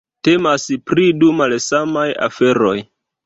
[0.27, 2.75] Temas pri du malsamaj aferoj.